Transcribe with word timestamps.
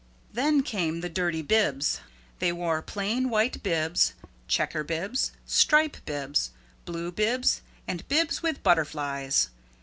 Then 0.33 0.63
came 0.63 1.01
the 1.01 1.09
Dirty 1.09 1.43
Bibs. 1.43 1.99
They 2.39 2.51
wore 2.51 2.81
plain 2.81 3.29
white 3.29 3.61
bibs, 3.61 4.15
checker 4.47 4.83
bibs, 4.83 5.31
stripe 5.45 5.97
bibs, 6.07 6.49
blue 6.85 7.11
bibs 7.11 7.61
and 7.87 8.07
bibs 8.07 8.41
with 8.41 8.63
butterflies. 8.63 9.49